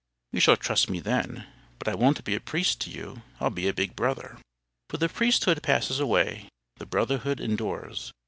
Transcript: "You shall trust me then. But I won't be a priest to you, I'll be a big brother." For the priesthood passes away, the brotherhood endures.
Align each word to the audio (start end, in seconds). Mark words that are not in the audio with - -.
"You 0.31 0.39
shall 0.39 0.57
trust 0.57 0.89
me 0.89 0.99
then. 0.99 1.45
But 1.77 1.87
I 1.87 1.93
won't 1.93 2.23
be 2.23 2.33
a 2.33 2.39
priest 2.39 2.81
to 2.81 2.89
you, 2.89 3.21
I'll 3.39 3.51
be 3.51 3.67
a 3.67 3.71
big 3.71 3.95
brother." 3.95 4.39
For 4.89 4.97
the 4.97 5.07
priesthood 5.07 5.61
passes 5.61 5.99
away, 5.99 6.49
the 6.77 6.87
brotherhood 6.87 7.39
endures. 7.39 8.11